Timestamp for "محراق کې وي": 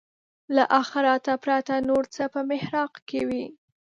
2.49-3.45